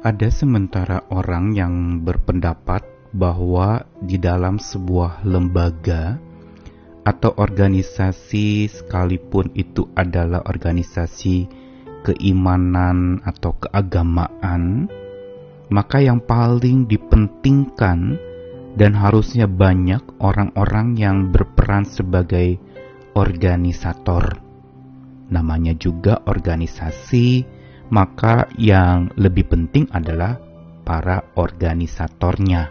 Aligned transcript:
Ada 0.00 0.32
sementara 0.32 1.04
orang 1.12 1.52
yang 1.52 2.00
berpendapat 2.00 2.88
bahwa 3.12 3.84
di 4.00 4.16
dalam 4.16 4.56
sebuah 4.56 5.28
lembaga 5.28 6.16
atau 7.04 7.36
organisasi 7.36 8.64
sekalipun 8.72 9.52
itu 9.52 9.92
adalah 9.92 10.40
organisasi 10.48 11.52
keimanan 12.00 13.20
atau 13.28 13.52
keagamaan, 13.60 14.88
maka 15.68 16.00
yang 16.00 16.24
paling 16.24 16.88
dipentingkan 16.88 18.16
dan 18.80 18.96
harusnya 18.96 19.44
banyak 19.44 20.00
orang-orang 20.16 20.96
yang 20.96 21.28
berperan 21.28 21.84
sebagai 21.84 22.56
organisator. 23.12 24.40
Namanya 25.28 25.76
juga 25.76 26.24
organisasi, 26.24 27.59
maka 27.90 28.46
yang 28.54 29.10
lebih 29.18 29.50
penting 29.50 29.90
adalah 29.90 30.38
para 30.86 31.26
organisatornya, 31.34 32.70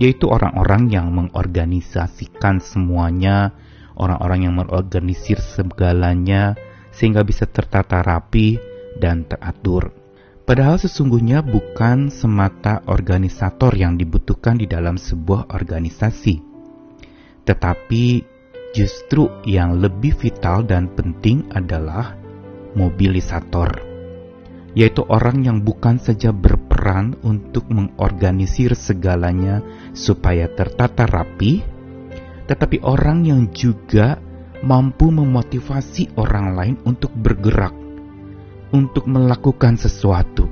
yaitu 0.00 0.28
orang-orang 0.28 0.88
yang 0.88 1.12
mengorganisasikan 1.12 2.60
semuanya, 2.60 3.52
orang-orang 3.96 4.48
yang 4.48 4.54
mengorganisir 4.56 5.40
segalanya, 5.40 6.56
sehingga 6.92 7.22
bisa 7.22 7.44
tertata 7.44 8.00
rapi 8.00 8.58
dan 8.96 9.28
teratur. 9.28 9.94
Padahal 10.48 10.80
sesungguhnya 10.80 11.44
bukan 11.44 12.08
semata 12.08 12.80
organisator 12.88 13.76
yang 13.76 14.00
dibutuhkan 14.00 14.56
di 14.56 14.64
dalam 14.64 14.96
sebuah 14.96 15.52
organisasi, 15.52 16.40
tetapi 17.44 18.04
justru 18.72 19.28
yang 19.44 19.76
lebih 19.76 20.16
vital 20.16 20.64
dan 20.64 20.88
penting 20.92 21.44
adalah 21.52 22.16
mobilisator, 22.72 23.87
yaitu 24.76 25.04
orang 25.08 25.44
yang 25.44 25.64
bukan 25.64 25.96
saja 25.96 26.34
berperan 26.34 27.16
untuk 27.24 27.68
mengorganisir 27.72 28.76
segalanya 28.76 29.64
supaya 29.96 30.48
tertata 30.52 31.08
rapi, 31.08 31.64
tetapi 32.48 32.84
orang 32.84 33.24
yang 33.24 33.48
juga 33.52 34.20
mampu 34.60 35.08
memotivasi 35.08 36.18
orang 36.18 36.46
lain 36.56 36.76
untuk 36.84 37.14
bergerak, 37.14 37.72
untuk 38.74 39.08
melakukan 39.08 39.78
sesuatu, 39.78 40.44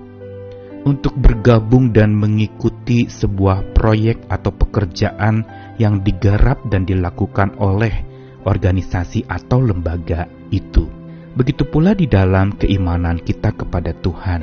untuk 0.86 1.12
bergabung 1.18 1.90
dan 1.90 2.14
mengikuti 2.14 3.10
sebuah 3.10 3.74
proyek 3.74 4.30
atau 4.30 4.54
pekerjaan 4.54 5.42
yang 5.76 6.00
digarap 6.00 6.62
dan 6.70 6.86
dilakukan 6.86 7.58
oleh 7.58 8.06
organisasi 8.46 9.26
atau 9.26 9.58
lembaga 9.58 10.30
itu. 10.54 10.95
Begitu 11.36 11.68
pula 11.68 11.92
di 11.92 12.08
dalam 12.08 12.56
keimanan 12.56 13.20
kita 13.20 13.52
kepada 13.52 13.92
Tuhan. 13.92 14.40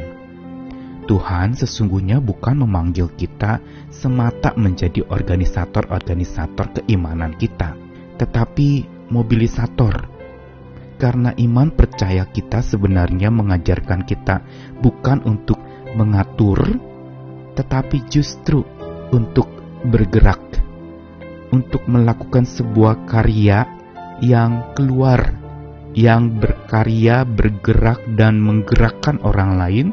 Tuhan 1.09 1.57
sesungguhnya 1.57 2.21
bukan 2.21 2.63
memanggil 2.63 3.09
kita 3.17 3.57
semata 3.89 4.53
menjadi 4.53 5.01
organisator-organisator 5.09 6.79
keimanan 6.79 7.33
kita, 7.35 7.75
tetapi 8.21 8.85
mobilisator. 9.09 10.05
Karena 11.01 11.33
iman 11.35 11.73
percaya 11.73 12.29
kita 12.29 12.61
sebenarnya 12.61 13.33
mengajarkan 13.33 14.05
kita 14.07 14.45
bukan 14.79 15.25
untuk 15.25 15.57
mengatur, 15.97 16.77
tetapi 17.57 18.05
justru 18.07 18.63
untuk 19.11 19.49
bergerak, 19.83 20.39
untuk 21.51 21.83
melakukan 21.89 22.47
sebuah 22.47 23.09
karya 23.09 23.67
yang 24.23 24.71
keluar, 24.77 25.42
yang 25.93 26.41
berkarya, 26.41 27.25
bergerak, 27.25 28.01
dan 28.17 28.41
menggerakkan 28.41 29.21
orang 29.21 29.57
lain 29.57 29.87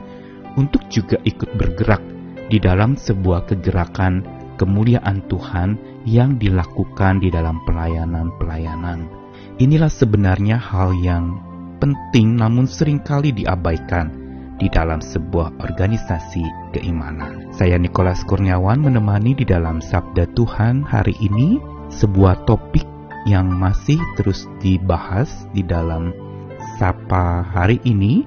untuk 0.57 0.85
juga 0.89 1.21
ikut 1.25 1.55
bergerak 1.57 2.03
di 2.51 2.59
dalam 2.59 2.99
sebuah 2.99 3.47
kegerakan 3.47 4.25
kemuliaan 4.59 5.25
Tuhan 5.31 5.79
yang 6.05 6.37
dilakukan 6.37 7.23
di 7.23 7.33
dalam 7.33 7.63
pelayanan-pelayanan. 7.65 9.09
Inilah 9.61 9.93
sebenarnya 9.93 10.57
hal 10.57 10.97
yang 11.01 11.37
penting 11.81 12.37
namun 12.37 12.69
sering 12.69 13.01
kali 13.01 13.33
diabaikan 13.33 14.13
di 14.61 14.69
dalam 14.69 15.01
sebuah 15.01 15.57
organisasi 15.65 16.77
keimanan. 16.77 17.49
Saya 17.57 17.81
Nikolas 17.81 18.21
Kurniawan 18.29 18.85
menemani 18.85 19.33
di 19.33 19.49
dalam 19.49 19.81
Sabda 19.81 20.29
Tuhan 20.37 20.85
hari 20.85 21.17
ini 21.17 21.57
sebuah 21.89 22.45
topik 22.45 23.00
yang 23.29 23.53
masih 23.53 24.01
terus 24.17 24.49
dibahas 24.63 25.29
di 25.53 25.61
dalam 25.65 26.13
Sapa 26.81 27.45
hari 27.45 27.81
ini 27.85 28.25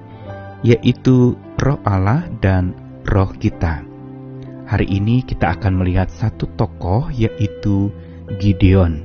yaitu 0.62 1.34
roh 1.58 1.80
Allah 1.82 2.26
dan 2.38 2.74
roh 3.06 3.30
kita. 3.34 3.82
Hari 4.64 4.86
ini 4.88 5.20
kita 5.26 5.58
akan 5.58 5.82
melihat 5.82 6.08
satu 6.08 6.48
tokoh 6.56 7.10
yaitu 7.12 7.92
Gideon. 8.40 9.04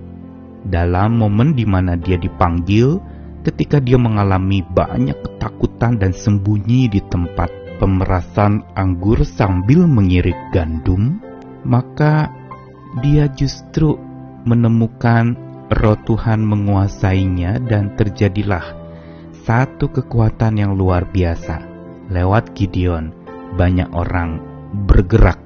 Dalam 0.63 1.19
momen 1.19 1.57
di 1.57 1.67
mana 1.67 1.99
dia 1.99 2.15
dipanggil 2.15 3.01
ketika 3.43 3.81
dia 3.81 3.97
mengalami 3.97 4.61
banyak 4.61 5.15
ketakutan 5.19 5.99
dan 5.99 6.15
sembunyi 6.15 6.91
di 6.91 7.01
tempat 7.09 7.49
pemerasan 7.79 8.63
anggur 8.75 9.23
sambil 9.23 9.87
mengirik 9.87 10.35
gandum, 10.51 11.19
maka 11.63 12.31
dia 12.99 13.31
justru 13.31 13.95
menemukan 14.43 15.48
roh 15.69 15.97
Tuhan 16.01 16.41
menguasainya 16.41 17.61
dan 17.61 17.93
terjadilah 17.93 18.73
satu 19.45 19.93
kekuatan 19.93 20.57
yang 20.57 20.73
luar 20.73 21.05
biasa. 21.09 21.69
Lewat 22.09 22.57
Gideon, 22.57 23.13
banyak 23.53 23.93
orang 23.93 24.41
bergerak 24.89 25.37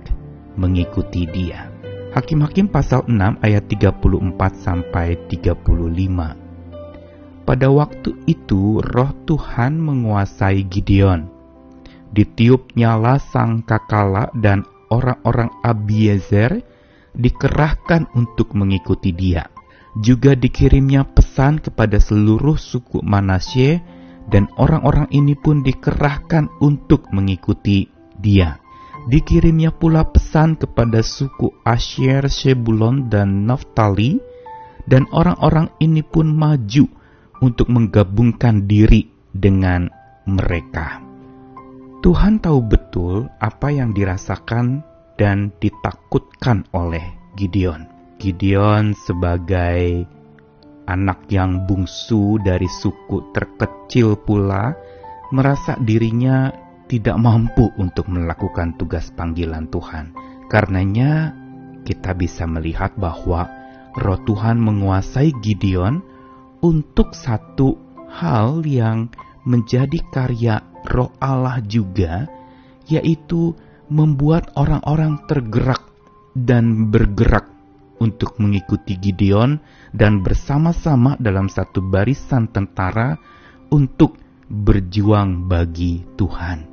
mengikuti 0.55 1.27
dia. 1.27 1.67
Hakim-hakim 2.15 2.71
pasal 2.71 3.03
6 3.03 3.43
ayat 3.43 3.67
34 3.67 3.99
sampai 4.55 5.19
35. 5.27 7.43
Pada 7.43 7.67
waktu 7.67 8.15
itu 8.23 8.79
roh 8.79 9.11
Tuhan 9.27 9.75
menguasai 9.75 10.63
Gideon. 10.71 11.27
Ditiup 12.13 12.71
nyala 12.79 13.19
sang 13.19 13.65
kakala 13.65 14.29
dan 14.37 14.63
orang-orang 14.87 15.49
Abiezer 15.65 16.61
dikerahkan 17.11 18.07
untuk 18.13 18.53
mengikuti 18.53 19.11
dia. 19.11 19.52
Juga 19.93 20.33
dikirimnya 20.33 21.05
pesan 21.05 21.61
kepada 21.61 22.01
seluruh 22.01 22.57
suku 22.57 23.05
Manasye 23.05 23.81
dan 24.25 24.49
orang-orang 24.57 25.05
ini 25.13 25.37
pun 25.37 25.61
dikerahkan 25.61 26.49
untuk 26.63 27.11
mengikuti 27.13 27.85
dia. 28.17 28.57
Dikirimnya 29.05 29.75
pula 29.75 30.07
pesan 30.07 30.55
kepada 30.55 31.03
suku 31.03 31.51
Asher, 31.67 32.25
Shebulon, 32.31 33.11
dan 33.11 33.43
Naftali, 33.43 34.17
dan 34.87 35.05
orang-orang 35.11 35.69
ini 35.83 36.01
pun 36.01 36.31
maju 36.31 36.87
untuk 37.43 37.67
menggabungkan 37.67 38.63
diri 38.63 39.11
dengan 39.29 39.91
mereka. 40.23 41.03
Tuhan 41.99 42.39
tahu 42.39 42.59
betul 42.63 43.27
apa 43.39 43.71
yang 43.71 43.91
dirasakan 43.91 44.83
dan 45.19 45.51
ditakutkan 45.59 46.67
oleh 46.71 47.03
Gideon. 47.35 47.92
Gideon 48.23 48.95
sebagai 48.95 50.07
anak 50.87 51.27
yang 51.27 51.67
bungsu 51.67 52.39
dari 52.39 52.71
suku 52.71 53.35
terkecil 53.35 54.15
pula 54.15 54.71
merasa 55.35 55.75
dirinya 55.75 56.47
tidak 56.87 57.19
mampu 57.19 57.67
untuk 57.75 58.07
melakukan 58.07 58.79
tugas 58.79 59.11
panggilan 59.11 59.67
Tuhan. 59.67 60.15
Karenanya, 60.47 61.35
kita 61.83 62.15
bisa 62.15 62.47
melihat 62.47 62.95
bahwa 62.95 63.51
Roh 63.99 64.19
Tuhan 64.23 64.55
menguasai 64.55 65.35
Gideon 65.43 65.99
untuk 66.63 67.11
satu 67.11 67.75
hal 68.07 68.63
yang 68.63 69.11
menjadi 69.43 69.99
karya 70.15 70.63
Roh 70.87 71.11
Allah 71.19 71.59
juga, 71.67 72.31
yaitu 72.87 73.51
membuat 73.91 74.55
orang-orang 74.55 75.19
tergerak 75.27 75.83
dan 76.39 76.87
bergerak 76.87 77.52
untuk 78.03 78.35
mengikuti 78.43 78.99
Gideon 78.99 79.63
dan 79.95 80.19
bersama-sama 80.19 81.15
dalam 81.23 81.47
satu 81.47 81.79
barisan 81.79 82.51
tentara 82.51 83.15
untuk 83.71 84.19
berjuang 84.51 85.47
bagi 85.47 86.03
Tuhan. 86.19 86.67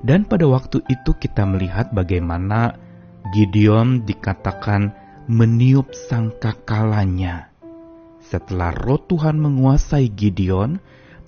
Dan 0.00 0.24
pada 0.24 0.48
waktu 0.48 0.80
itu 0.88 1.12
kita 1.14 1.44
melihat 1.44 1.92
bagaimana 1.92 2.74
Gideon 3.30 4.02
dikatakan 4.02 4.90
meniup 5.30 5.94
sangkakalanya. 5.94 7.52
Setelah 8.18 8.74
roh 8.74 8.98
Tuhan 8.98 9.38
menguasai 9.38 10.10
Gideon, 10.10 10.80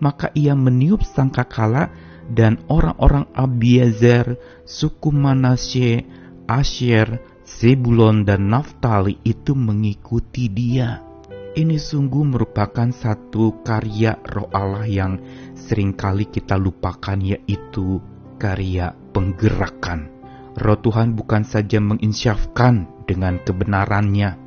maka 0.03 0.35
ia 0.35 0.59
meniup 0.59 1.07
sangkakala 1.07 1.95
dan 2.27 2.59
orang-orang 2.67 3.29
Abiezer, 3.37 4.41
suku 4.65 5.13
Manasye, 5.13 6.09
Asher, 6.49 7.21
Zebulon 7.45 8.25
dan 8.25 8.49
Naftali 8.49 9.21
itu 9.21 9.53
mengikuti 9.53 10.49
dia. 10.49 11.05
Ini 11.53 11.77
sungguh 11.77 12.25
merupakan 12.25 12.89
satu 12.89 13.61
karya 13.61 14.17
roh 14.33 14.49
Allah 14.49 14.89
yang 14.89 15.21
sering 15.53 15.93
kali 15.93 16.25
kita 16.25 16.57
lupakan 16.57 17.21
yaitu 17.21 18.01
karya 18.41 18.97
penggerakan. 19.13 20.09
Roh 20.57 20.81
Tuhan 20.81 21.13
bukan 21.13 21.45
saja 21.45 21.85
menginsyafkan 21.85 23.05
dengan 23.05 23.37
kebenarannya, 23.45 24.41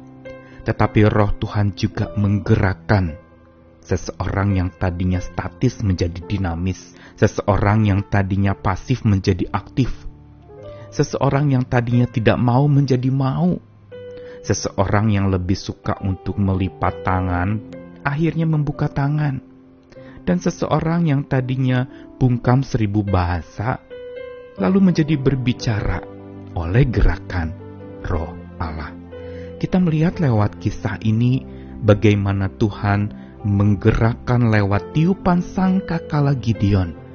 tetapi 0.65 1.05
roh 1.05 1.37
Tuhan 1.37 1.77
juga 1.77 2.09
menggerakkan 2.17 3.13
seseorang 3.85 4.57
yang 4.57 4.69
tadinya 4.73 5.21
statis 5.21 5.85
menjadi 5.85 6.17
dinamis, 6.25 6.97
seseorang 7.13 7.85
yang 7.85 8.01
tadinya 8.09 8.57
pasif 8.57 9.05
menjadi 9.05 9.47
aktif, 9.53 10.06
seseorang 10.97 11.53
yang 11.53 11.61
tadinya 11.69 12.09
tidak 12.09 12.41
mau 12.41 12.65
menjadi 12.65 13.13
mau, 13.13 13.61
seseorang 14.41 15.13
yang 15.13 15.29
lebih 15.29 15.53
suka 15.53 16.01
untuk 16.01 16.41
melipat 16.41 17.05
tangan 17.05 17.61
akhirnya 18.01 18.49
membuka 18.49 18.89
tangan, 18.89 19.37
dan 20.25 20.37
seseorang 20.41 21.05
yang 21.05 21.21
tadinya 21.29 21.85
bungkam 22.17 22.65
seribu 22.65 23.05
bahasa 23.05 23.77
lalu 24.57 24.89
menjadi 24.89 25.19
berbicara 25.21 26.01
oleh 26.57 26.83
gerakan 26.89 27.53
roh 28.09 28.33
Allah. 28.57 28.89
Kita 29.61 29.77
melihat 29.77 30.17
lewat 30.17 30.57
kisah 30.57 30.97
ini 31.05 31.45
bagaimana 31.85 32.49
Tuhan 32.57 33.13
menggerakkan 33.45 34.49
lewat 34.49 34.97
tiupan 34.97 35.45
sangkakala 35.45 36.33
Gideon. 36.33 37.05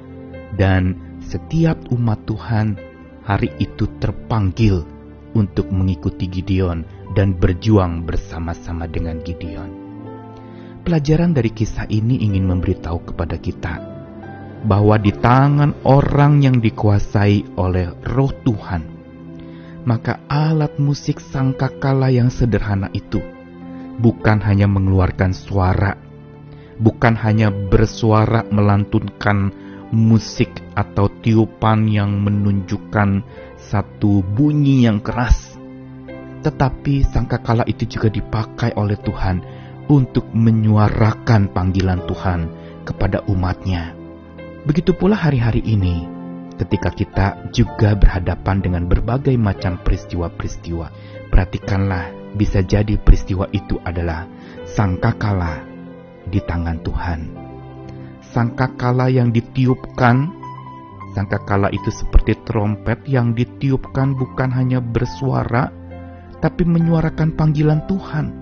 Dan 0.53 1.17
setiap 1.23 1.89
umat 1.89 2.29
Tuhan 2.29 2.92
hari 3.23 3.51
itu 3.59 3.87
terpanggil 3.99 4.83
untuk 5.33 5.71
mengikuti 5.73 6.29
Gideon 6.29 6.85
dan 7.17 7.35
berjuang 7.35 8.05
bersama-sama 8.05 8.85
dengan 8.85 9.23
Gideon. 9.23 9.71
Pelajaran 10.83 11.31
dari 11.31 11.49
kisah 11.49 11.87
ini 11.87 12.19
ingin 12.27 12.43
memberitahu 12.43 13.13
kepada 13.13 13.39
kita 13.39 13.79
bahwa 14.67 14.99
di 14.99 15.15
tangan 15.15 15.75
orang 15.87 16.43
yang 16.43 16.59
dikuasai 16.59 17.55
oleh 17.55 17.95
roh 18.03 18.31
Tuhan, 18.43 18.83
maka 19.87 20.23
alat 20.27 20.75
musik 20.79 21.23
sangkakala 21.23 22.11
yang 22.11 22.27
sederhana 22.27 22.91
itu 22.91 23.23
bukan 23.99 24.41
hanya 24.43 24.67
mengeluarkan 24.67 25.31
suara, 25.31 25.95
bukan 26.79 27.13
hanya 27.19 27.51
bersuara 27.51 28.43
melantunkan 28.49 29.53
musik 29.93 30.49
atau 30.73 31.05
tiupan 31.21 31.85
yang 31.85 32.17
menunjukkan 32.25 33.21
satu 33.61 34.25
bunyi 34.25 34.89
yang 34.89 35.05
keras, 35.05 35.53
tetapi 36.41 37.05
sangkakala 37.05 37.61
itu 37.69 37.85
juga 37.85 38.09
dipakai 38.09 38.73
oleh 38.73 38.97
Tuhan 38.97 39.45
untuk 39.85 40.25
menyuarakan 40.33 41.53
panggilan 41.53 42.01
Tuhan 42.09 42.49
kepada 42.83 43.21
umatnya 43.29 44.03
Begitu 44.63 44.95
pula 44.95 45.19
hari-hari 45.19 45.59
ini, 45.59 46.07
ketika 46.55 46.87
kita 46.87 47.51
juga 47.51 47.99
berhadapan 47.99 48.63
dengan 48.63 48.87
berbagai 48.87 49.35
macam 49.35 49.75
peristiwa-peristiwa. 49.83 50.87
Perhatikanlah, 51.27 52.31
bisa 52.39 52.63
jadi 52.63 52.95
peristiwa 52.95 53.51
itu 53.51 53.75
adalah 53.83 54.23
sangkakala 54.63 55.67
di 56.23 56.39
tangan 56.39 56.79
Tuhan. 56.79 57.19
Sangkakala 58.33 59.13
yang 59.13 59.29
ditiupkan, 59.29 60.33
sangkakala 61.13 61.69
itu 61.69 61.93
seperti 61.93 62.33
trompet 62.49 63.05
yang 63.05 63.37
ditiupkan 63.37 64.17
bukan 64.17 64.49
hanya 64.49 64.81
bersuara, 64.81 65.69
tapi 66.41 66.65
menyuarakan 66.65 67.37
panggilan 67.37 67.85
Tuhan. 67.85 68.33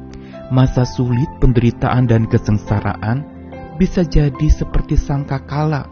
Masa 0.47 0.87
sulit, 0.87 1.27
penderitaan, 1.43 2.07
dan 2.07 2.23
kesengsaraan 2.23 3.27
bisa 3.75 4.07
jadi 4.07 4.47
seperti 4.47 4.95
sangkakala 4.95 5.91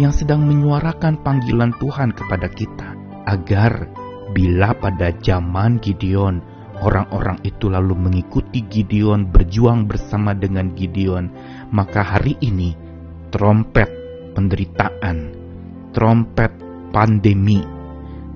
yang 0.00 0.16
sedang 0.16 0.48
menyuarakan 0.48 1.20
panggilan 1.20 1.76
Tuhan 1.76 2.16
kepada 2.16 2.48
kita, 2.48 2.96
agar 3.28 3.92
bila 4.32 4.72
pada 4.72 5.12
zaman 5.20 5.84
Gideon 5.84 6.40
orang-orang 6.80 7.38
itu 7.44 7.68
lalu 7.68 7.92
mengikuti 7.92 8.64
Gideon, 8.66 9.28
berjuang 9.28 9.84
bersama 9.84 10.32
dengan 10.32 10.72
Gideon, 10.72 11.28
maka 11.70 12.00
hari 12.00 12.40
ini 12.40 12.83
trompet 13.34 13.90
penderitaan, 14.38 15.34
trompet 15.90 16.54
pandemi, 16.94 17.58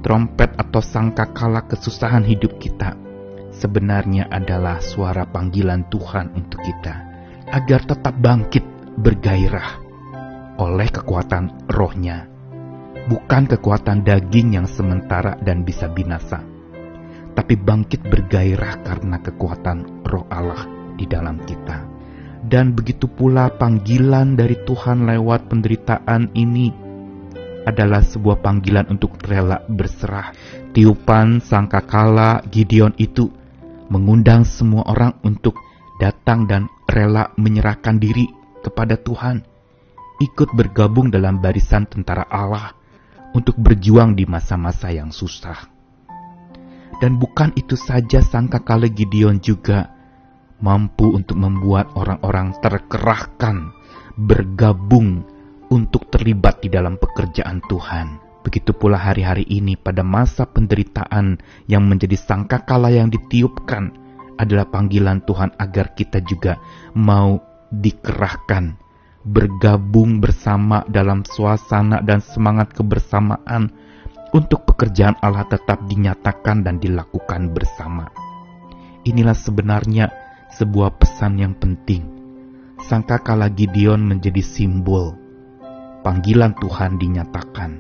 trompet 0.03 0.50
atau 0.59 0.83
sangkakala 0.83 1.71
kesusahan 1.71 2.27
hidup 2.27 2.59
kita 2.59 2.99
sebenarnya 3.55 4.27
adalah 4.27 4.83
suara 4.83 5.23
panggilan 5.23 5.87
Tuhan 5.87 6.35
untuk 6.35 6.59
kita 6.67 6.95
agar 7.47 7.87
tetap 7.87 8.19
bangkit 8.19 8.67
bergairah 8.99 9.79
oleh 10.59 10.91
kekuatan 10.91 11.71
rohnya, 11.71 12.27
bukan 13.06 13.47
kekuatan 13.55 14.03
daging 14.03 14.59
yang 14.59 14.67
sementara 14.67 15.39
dan 15.39 15.62
bisa 15.62 15.87
binasa, 15.87 16.43
tapi 17.39 17.55
bangkit 17.55 18.03
bergairah 18.03 18.83
karena 18.83 19.23
kekuatan 19.23 20.03
roh 20.03 20.27
Allah 20.27 20.67
di 20.99 21.06
dalam 21.06 21.39
kita. 21.47 21.98
Dan 22.44 22.76
begitu 22.79 23.11
pula 23.11 23.50
panggilan 23.50 24.38
dari 24.38 24.55
Tuhan 24.62 25.08
lewat 25.08 25.50
penderitaan 25.50 26.31
ini 26.38 26.70
adalah 27.67 28.00
sebuah 28.00 28.40
panggilan 28.40 28.88
untuk 28.88 29.19
rela 29.26 29.61
berserah. 29.67 30.32
Tiupan 30.73 31.43
sangkakala 31.43 32.46
Gideon 32.49 32.94
itu 32.96 33.29
mengundang 33.93 34.46
semua 34.46 34.87
orang 34.88 35.19
untuk 35.26 35.58
datang 35.99 36.46
dan 36.46 36.70
rela 36.87 37.35
menyerahkan 37.37 37.99
diri 37.99 38.31
kepada 38.62 38.96
Tuhan 38.96 39.44
ikut 40.19 40.50
bergabung 40.55 41.11
dalam 41.14 41.38
barisan 41.38 41.87
tentara 41.87 42.26
Allah 42.26 42.75
untuk 43.34 43.55
berjuang 43.58 44.19
di 44.19 44.26
masa-masa 44.26 44.91
yang 44.91 45.14
susah. 45.14 45.69
Dan 46.99 47.20
bukan 47.23 47.55
itu 47.55 47.79
saja 47.79 48.19
sangka 48.19 48.58
kala 48.58 48.91
Gideon 48.91 49.38
juga 49.38 49.98
mampu 50.58 51.14
untuk 51.14 51.38
membuat 51.38 51.90
orang-orang 51.94 52.55
terkerahkan 52.58 53.70
bergabung 54.19 55.22
untuk 55.70 56.10
terlibat 56.10 56.58
di 56.64 56.69
dalam 56.72 56.99
pekerjaan 56.99 57.62
Tuhan. 57.70 58.19
Begitu 58.43 58.72
pula 58.72 58.96
hari-hari 58.96 59.44
ini 59.46 59.76
pada 59.76 60.00
masa 60.00 60.49
penderitaan 60.49 61.38
yang 61.69 61.84
menjadi 61.84 62.16
sangkakala 62.16 62.88
yang 62.88 63.12
ditiupkan 63.12 63.93
adalah 64.38 64.66
panggilan 64.70 65.20
Tuhan 65.26 65.52
agar 65.58 65.93
kita 65.93 66.22
juga 66.25 66.56
mau 66.94 67.43
dikerahkan 67.69 68.78
bergabung 69.28 70.25
bersama 70.25 70.87
dalam 70.88 71.26
suasana 71.26 72.00
dan 72.00 72.25
semangat 72.25 72.72
kebersamaan 72.72 73.69
untuk 74.32 74.64
pekerjaan 74.64 75.19
Allah 75.20 75.44
tetap 75.49 75.84
dinyatakan 75.84 76.64
dan 76.64 76.81
dilakukan 76.81 77.53
bersama. 77.53 78.08
Inilah 79.05 79.36
sebenarnya 79.36 80.28
sebuah 80.52 80.96
pesan 80.96 81.40
yang 81.40 81.55
penting. 81.56 82.05
Sangka 82.78 83.20
kala 83.20 83.50
Gideon 83.52 84.06
menjadi 84.06 84.40
simbol 84.40 85.28
panggilan 86.08 86.56
Tuhan 86.56 86.96
dinyatakan. 86.96 87.70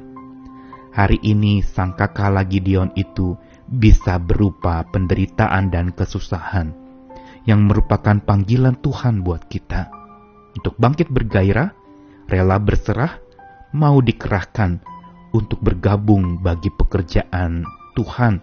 Hari 0.92 1.18
ini 1.24 1.64
sangka 1.64 2.12
kala 2.12 2.44
Gideon 2.44 2.92
itu 2.92 3.38
bisa 3.64 4.20
berupa 4.20 4.84
penderitaan 4.84 5.72
dan 5.72 5.96
kesusahan 5.96 6.74
yang 7.48 7.64
merupakan 7.64 8.20
panggilan 8.20 8.76
Tuhan 8.84 9.24
buat 9.24 9.48
kita 9.48 9.88
untuk 10.58 10.74
bangkit 10.76 11.08
bergairah, 11.08 11.72
rela 12.28 12.58
berserah, 12.60 13.16
mau 13.72 14.02
dikerahkan 14.02 14.82
untuk 15.32 15.64
bergabung 15.64 16.44
bagi 16.44 16.68
pekerjaan 16.68 17.64
Tuhan 17.96 18.34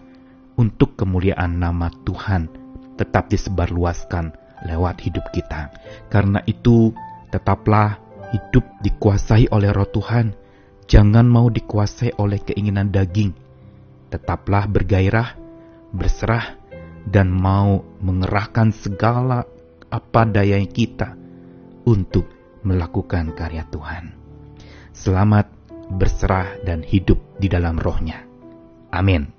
untuk 0.56 0.96
kemuliaan 0.96 1.60
nama 1.60 1.92
Tuhan 1.92 2.65
tetap 2.96 3.28
disebarluaskan 3.28 4.32
lewat 4.64 5.04
hidup 5.04 5.24
kita. 5.32 5.70
Karena 6.08 6.40
itu, 6.48 6.92
tetaplah 7.28 8.00
hidup 8.32 8.64
dikuasai 8.82 9.52
oleh 9.52 9.70
roh 9.70 9.88
Tuhan. 9.88 10.32
Jangan 10.86 11.26
mau 11.26 11.52
dikuasai 11.52 12.16
oleh 12.16 12.40
keinginan 12.40 12.90
daging. 12.90 13.34
Tetaplah 14.08 14.70
bergairah, 14.70 15.34
berserah, 15.92 16.56
dan 17.06 17.30
mau 17.30 17.84
mengerahkan 18.02 18.74
segala 18.74 19.46
apa 19.90 20.22
daya 20.26 20.58
kita 20.66 21.14
untuk 21.86 22.26
melakukan 22.66 23.30
karya 23.38 23.62
Tuhan. 23.70 24.10
Selamat 24.90 25.46
berserah 25.86 26.58
dan 26.66 26.82
hidup 26.82 27.22
di 27.38 27.46
dalam 27.46 27.78
rohnya. 27.78 28.26
Amin. 28.90 29.35